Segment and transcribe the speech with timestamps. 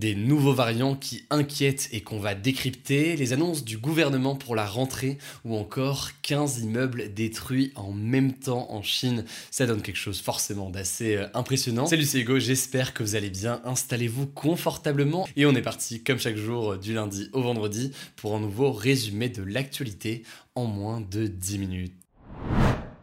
[0.00, 4.64] Des nouveaux variants qui inquiètent et qu'on va décrypter, les annonces du gouvernement pour la
[4.64, 10.22] rentrée ou encore 15 immeubles détruits en même temps en Chine, ça donne quelque chose
[10.22, 11.84] forcément d'assez euh, impressionnant.
[11.84, 15.28] Salut c'est Hugo, j'espère que vous allez bien, installez-vous confortablement.
[15.36, 19.28] Et on est parti comme chaque jour du lundi au vendredi pour un nouveau résumé
[19.28, 20.22] de l'actualité
[20.54, 21.99] en moins de 10 minutes.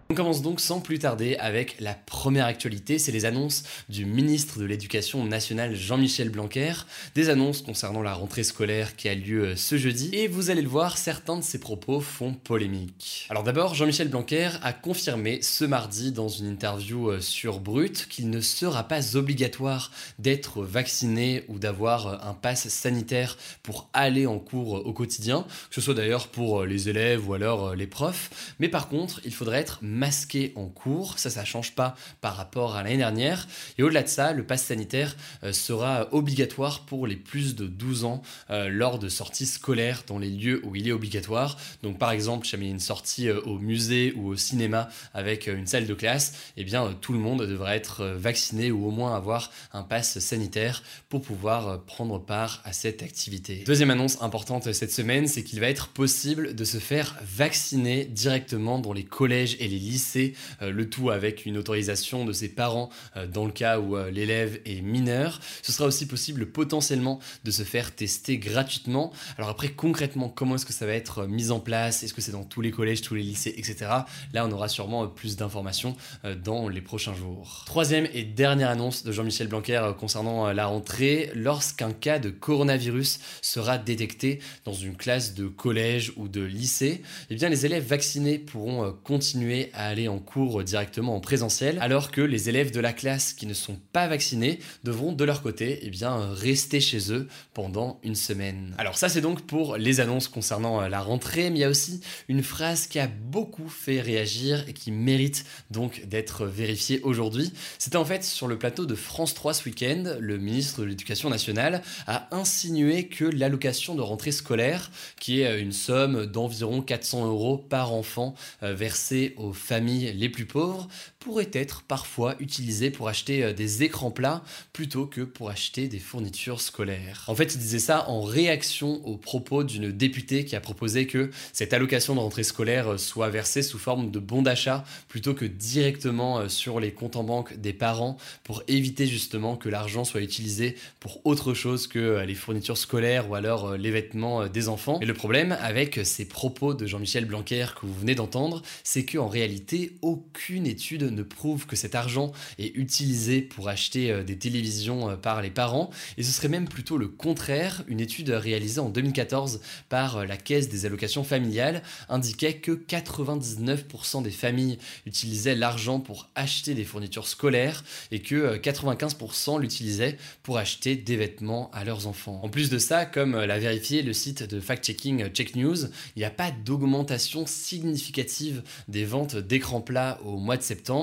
[0.10, 4.58] On commence donc sans plus tarder avec la première actualité, c'est les annonces du ministre
[4.58, 6.72] de l'Éducation nationale Jean-Michel Blanquer,
[7.14, 10.62] des annonces concernant la rentrée scolaire qui a lieu euh, ce jeudi, et vous allez
[10.62, 13.28] le voir, certains de ses propos font polémique.
[13.30, 18.30] Alors d'abord, Jean-Michel Blanquer a confirmé ce mardi dans une interview euh, sur Brut qu'il
[18.30, 24.40] ne sera pas obligatoire d'être vacciné ou d'avoir euh, un pass sanitaire pour aller en
[24.40, 28.70] cours au quotidien, que ce soit d'ailleurs pour les élèves ou alors les profs, mais
[28.70, 31.20] par contre, il faudrait être masqué en cours.
[31.20, 33.48] Ça, ça change pas par rapport à l'année dernière.
[33.78, 38.06] Et au-delà de ça, le pass sanitaire euh, sera obligatoire pour les plus de 12
[38.06, 41.58] ans euh, lors de sorties scolaires dans les lieux où il est obligatoire.
[41.84, 45.68] Donc, par exemple, si jamais une sortie euh, au musée ou au cinéma avec une
[45.68, 49.52] salle de classe, eh bien, tout le monde devrait être vacciné ou au moins avoir
[49.74, 53.64] un pass sanitaire pour pouvoir prendre part à cette activité.
[53.66, 58.80] Deuxième annonce importante cette semaine, c'est qu'il va être possible de se faire vacciner directement
[58.80, 62.90] dans les collèges et les lycée, euh, le tout avec une autorisation de ses parents
[63.16, 65.40] euh, dans le cas où euh, l'élève est mineur.
[65.62, 69.12] Ce sera aussi possible potentiellement de se faire tester gratuitement.
[69.38, 72.04] Alors après concrètement comment est-ce que ça va être mis en place?
[72.04, 73.92] Est-ce que c'est dans tous les collèges, tous les lycées, etc.
[74.34, 75.96] Là on aura sûrement plus d'informations
[76.44, 77.64] dans les prochains jours.
[77.66, 83.78] Troisième et dernière annonce de Jean-Michel Blanquer concernant la rentrée, lorsqu'un cas de coronavirus sera
[83.78, 88.94] détecté dans une classe de collège ou de lycée, eh bien les élèves vaccinés pourront
[89.04, 93.34] continuer à aller en cours directement en présentiel, alors que les élèves de la classe
[93.34, 98.00] qui ne sont pas vaccinés devront de leur côté eh bien, rester chez eux pendant
[98.04, 98.74] une semaine.
[98.80, 101.70] Alors ça c'est donc pour les annonces concernant euh, la rentrée, mais il y a
[101.70, 107.54] aussi une phrase qui a beaucoup fait réagir et qui mérite donc d'être vérifiée aujourd'hui.
[107.78, 111.30] C'était en fait sur le plateau de France 3 ce week-end, le ministre de l'Éducation
[111.30, 114.90] nationale a insinué que l'allocation de rentrée scolaire,
[115.20, 118.34] qui est une somme d'environ 400 euros par enfant
[118.64, 120.88] euh, versée aux familles les plus pauvres
[121.28, 126.00] pourrait être parfois utilisé pour acheter euh, des écrans plats plutôt que pour acheter des
[126.00, 127.26] fournitures scolaires.
[127.28, 131.30] En fait, il disait ça en réaction aux propos d'une députée qui a proposé que
[131.52, 135.44] cette allocation de rentrée scolaire euh, soit versée sous forme de bon d'achat plutôt que
[135.44, 140.22] directement euh, sur les comptes en banque des parents pour éviter justement que l'argent soit
[140.22, 145.02] utilisé pour autre chose que les fournitures scolaires ou alors les vêtements des enfants.
[145.02, 149.28] Et le problème avec ces propos de Jean-Michel Blanquer que vous venez d'entendre, c'est qu'en
[149.28, 155.10] réalité, aucune étude ne prouve que cet argent est utilisé pour acheter euh, des télévisions
[155.10, 157.84] euh, par les parents, et ce serait même plutôt le contraire.
[157.88, 164.24] Une étude réalisée en 2014 par euh, la Caisse des allocations familiales indiquait que 99%
[164.24, 170.96] des familles utilisaient l'argent pour acheter des fournitures scolaires et que 95% l'utilisaient pour acheter
[170.96, 172.40] des vêtements à leurs enfants.
[172.44, 175.86] En plus de ça, comme l'a vérifié le site de fact-checking Check News,
[176.16, 180.97] il n'y a pas d'augmentation significative des ventes d'écrans plats au mois de septembre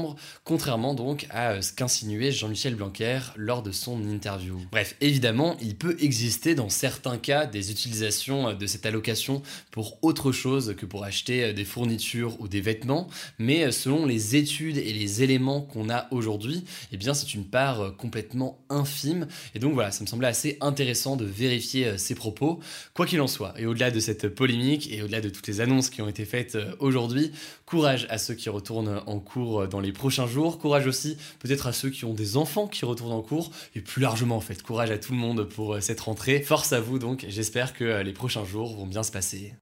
[0.44, 4.60] contrairement donc à euh, ce qu'insinuait Jean-Michel Blanquer lors de son interview.
[4.70, 9.98] Bref, évidemment, il peut exister dans certains cas des utilisations euh, de cette allocation pour
[10.02, 13.08] autre chose que pour acheter euh, des fournitures ou des vêtements,
[13.38, 17.96] mais selon les études et les éléments qu'on a aujourd'hui, eh bien c'est une part
[17.96, 19.26] complètement infime.
[19.54, 22.60] Et donc voilà, ça me semblait assez intéressant de vérifier ces propos.
[22.94, 25.90] Quoi qu'il en soit, et au-delà de cette polémique et au-delà de toutes les annonces
[25.90, 27.32] qui ont été faites aujourd'hui,
[27.66, 30.58] courage à ceux qui retournent en cours dans les prochains jours.
[30.58, 33.50] Courage aussi peut-être à ceux qui ont des enfants qui retournent en cours.
[33.74, 36.40] Et plus largement en fait, courage à tout le monde pour euh, cette rentrée.
[36.40, 39.54] Force à vous donc, j'espère que euh, les prochains jours vont bien se passer.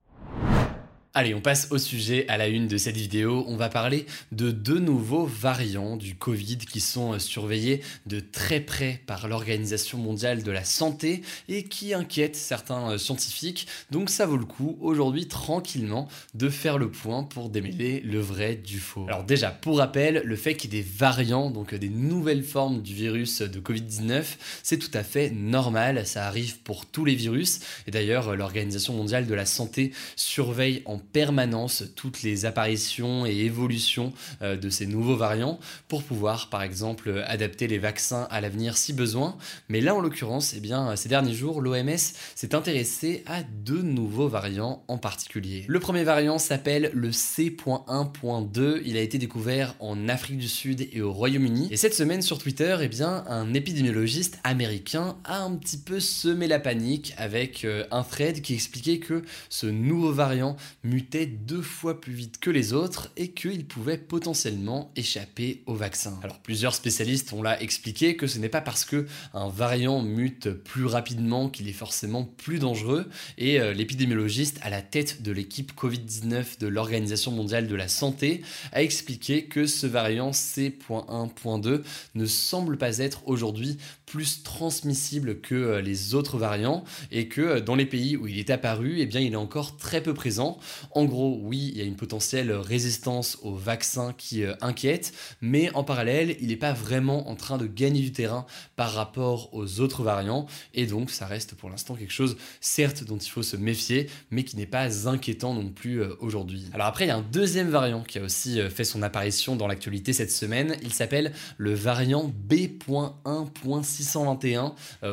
[1.15, 3.45] Allez, on passe au sujet à la une de cette vidéo.
[3.47, 9.03] On va parler de deux nouveaux variants du Covid qui sont surveillés de très près
[9.07, 11.21] par l'Organisation mondiale de la santé
[11.51, 13.67] et qui inquiètent certains scientifiques.
[13.91, 18.57] Donc ça vaut le coup aujourd'hui tranquillement de faire le point pour démêler le vrai
[18.57, 19.05] du faux.
[19.07, 22.81] Alors déjà, pour rappel, le fait qu'il y ait des variants, donc des nouvelles formes
[22.81, 24.25] du virus de Covid-19,
[24.63, 26.07] c'est tout à fait normal.
[26.07, 27.61] Ça arrive pour tous les virus.
[27.87, 34.13] Et d'ailleurs, l'Organisation mondiale de la santé surveille en permanence toutes les apparitions et évolutions
[34.43, 35.59] euh, de ces nouveaux variants
[35.89, 39.37] pour pouvoir par exemple adapter les vaccins à l'avenir si besoin.
[39.69, 41.97] Mais là en l'occurrence, eh bien, ces derniers jours, l'OMS
[42.35, 45.65] s'est intéressé à deux nouveaux variants en particulier.
[45.69, 48.83] Le premier variant s'appelle le C.1.2.
[48.85, 51.69] Il a été découvert en Afrique du Sud et au Royaume-Uni.
[51.71, 56.47] Et cette semaine sur Twitter, eh bien, un épidémiologiste américain a un petit peu semé
[56.47, 60.57] la panique avec euh, un thread qui expliquait que ce nouveau variant
[60.93, 66.19] mutait deux fois plus vite que les autres et qu'il pouvait potentiellement échapper au vaccin.
[66.23, 70.51] Alors plusieurs spécialistes ont là expliqué que ce n'est pas parce que un variant mute
[70.51, 73.09] plus rapidement qu'il est forcément plus dangereux
[73.39, 78.43] et euh, l'épidémiologiste à la tête de l'équipe Covid-19 de l'Organisation mondiale de la santé
[78.73, 81.83] a expliqué que ce variant C.1.2
[82.15, 83.79] ne semble pas être aujourd'hui
[84.13, 88.39] plus transmissible que euh, les autres variants et que euh, dans les pays où il
[88.39, 90.59] est apparu, eh bien il est encore très peu présent.
[90.91, 95.71] En gros, oui, il y a une potentielle résistance au vaccin qui euh, inquiète, mais
[95.75, 98.47] en parallèle, il n'est pas vraiment en train de gagner du terrain
[98.77, 103.19] par rapport aux autres variants, et donc ça reste pour l'instant quelque chose, certes, dont
[103.19, 106.67] il faut se méfier, mais qui n'est pas inquiétant non plus euh, aujourd'hui.
[106.73, 109.57] Alors après, il y a un deuxième variant qui a aussi euh, fait son apparition
[109.57, 114.73] dans l'actualité cette semaine, il s'appelle le variant B.1.621,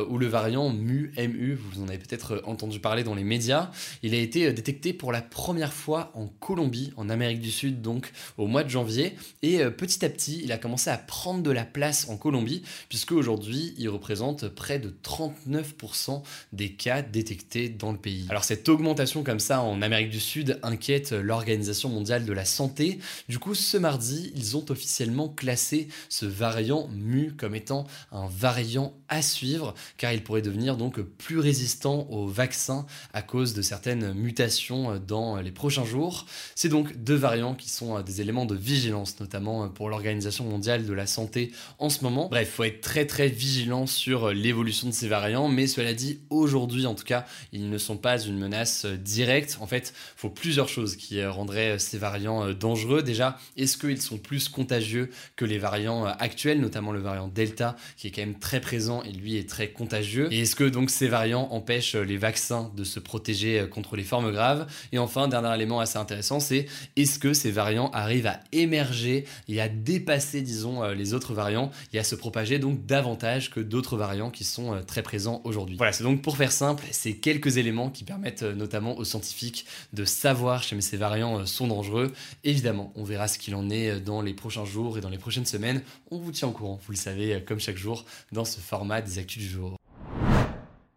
[0.09, 1.11] ou le variant MU,
[1.55, 3.71] vous en avez peut-être entendu parler dans les médias.
[4.03, 8.11] Il a été détecté pour la première fois en Colombie, en Amérique du Sud, donc
[8.37, 9.15] au mois de janvier.
[9.41, 12.63] Et euh, petit à petit, il a commencé à prendre de la place en Colombie,
[12.87, 16.21] puisque aujourd'hui, il représente près de 39%
[16.53, 18.25] des cas détectés dans le pays.
[18.29, 22.99] Alors cette augmentation comme ça en Amérique du Sud inquiète l'Organisation mondiale de la santé.
[23.27, 28.93] Du coup, ce mardi, ils ont officiellement classé ce variant mu comme étant un variant
[29.07, 34.13] à suivre, car il pourrait devenir donc plus résistant aux vaccins à cause de certaines
[34.13, 36.25] mutations dans les prochains jours.
[36.55, 40.45] C'est donc deux variants qui sont euh, des éléments de vigilance, notamment euh, pour l'Organisation
[40.45, 42.27] mondiale de la santé en ce moment.
[42.29, 45.93] Bref, il faut être très très vigilant sur euh, l'évolution de ces variants, mais cela
[45.93, 49.57] dit, aujourd'hui en tout cas, ils ne sont pas une menace directe.
[49.61, 53.03] En fait, faut plusieurs choses qui rendraient ces variants dangereux.
[53.03, 58.07] Déjà, est-ce qu'ils sont plus contagieux que les variants actuels, notamment le variant Delta, qui
[58.07, 60.27] est quand même très présent et lui est très contagieux?
[60.31, 64.31] Et est-ce que donc ces variants empêchent les vaccins de se protéger contre les formes
[64.31, 64.67] graves?
[64.91, 69.61] Et enfin, dernier élément assez intéressant, c'est est-ce que ces variants arrivent à émerger et
[69.61, 73.97] à dépasser, disons, euh, les autres variants et à se propager donc davantage que d'autres
[73.97, 75.77] variants qui sont euh, très présents aujourd'hui?
[75.77, 79.65] Voilà, c'est donc pour faire simple, c'est quelques éléments qui permettent euh, notamment aux scientifiques
[79.93, 82.13] de savoir si ces variants sont dangereux.
[82.43, 85.45] Évidemment, on verra ce qu'il en est dans les prochains jours et dans les prochaines
[85.45, 85.81] semaines.
[86.11, 89.17] On vous tient au courant, vous le savez, comme chaque jour, dans ce format des
[89.17, 89.79] actus du jour.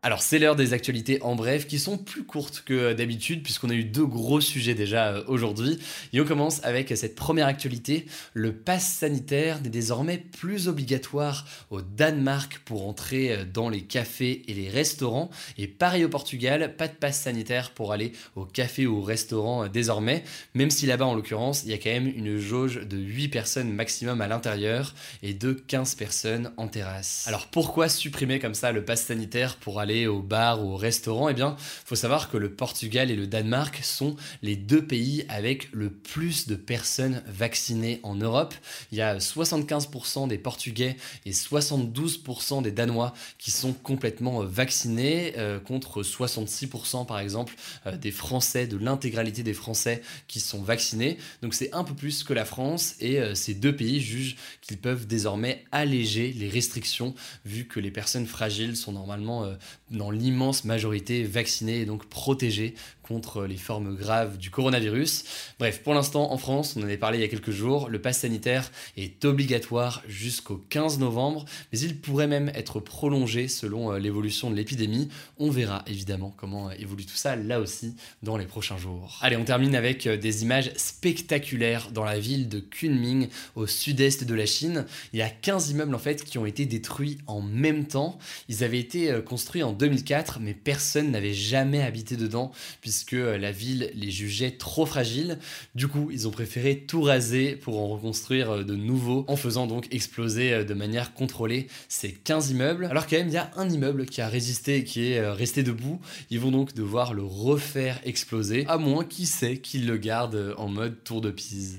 [0.05, 3.75] Alors c'est l'heure des actualités en bref qui sont plus courtes que d'habitude puisqu'on a
[3.75, 5.79] eu deux gros sujets déjà euh, aujourd'hui.
[6.13, 8.07] Et on commence avec cette première actualité.
[8.35, 14.43] Le pass sanitaire n'est désormais plus obligatoire au Danemark pour entrer euh, dans les cafés
[14.49, 15.31] et les restaurants.
[15.57, 19.67] Et pareil au Portugal, pas de pass sanitaire pour aller au café ou au restaurant
[19.67, 20.25] euh, désormais.
[20.55, 23.73] Même si là-bas en l'occurrence, il y a quand même une jauge de 8 personnes
[23.73, 27.23] maximum à l'intérieur et de 15 personnes en terrasse.
[27.29, 31.29] Alors pourquoi supprimer comme ça le pass sanitaire pour aller au bar ou au restaurant,
[31.29, 35.69] eh bien, faut savoir que le Portugal et le Danemark sont les deux pays avec
[35.73, 38.55] le plus de personnes vaccinées en Europe.
[38.91, 40.97] Il y a 75% des Portugais
[41.27, 47.55] et 72% des Danois qui sont complètement vaccinés, euh, contre 66% par exemple
[47.87, 51.19] euh, des Français, de l'intégralité des Français qui sont vaccinés.
[51.43, 54.79] Donc c'est un peu plus que la France et euh, ces deux pays jugent qu'ils
[54.79, 59.47] peuvent désormais alléger les restrictions vu que les personnes fragiles sont normalement
[59.93, 65.25] dans l'immense majorité vaccinés et donc protégés contre les formes graves du coronavirus.
[65.59, 68.01] Bref, pour l'instant, en France, on en avait parlé il y a quelques jours, le
[68.01, 73.99] pass sanitaire est obligatoire jusqu'au 15 novembre, mais il pourrait même être prolongé selon euh,
[73.99, 75.09] l'évolution de l'épidémie.
[75.39, 79.19] On verra évidemment comment euh, évolue tout ça là aussi dans les prochains jours.
[79.21, 84.25] Allez, on termine avec euh, des images spectaculaires dans la ville de Kunming, au sud-est
[84.25, 84.87] de la Chine.
[85.13, 88.19] Il y a 15 immeubles en fait qui ont été détruits en même temps.
[88.49, 93.91] Ils avaient été construits en 2004, mais personne n'avait jamais habité dedans puisque la ville
[93.95, 95.39] les jugeait trop fragiles.
[95.75, 99.93] Du coup, ils ont préféré tout raser pour en reconstruire de nouveaux en faisant donc
[99.93, 102.87] exploser de manière contrôlée ces 15 immeubles.
[102.87, 105.63] Alors quand même, il y a un immeuble qui a résisté et qui est resté
[105.65, 106.01] debout.
[106.31, 110.69] Ils vont donc devoir le refaire exploser, à moins, qui sait, qu'ils le gardent en
[110.69, 111.79] mode tour de Pise.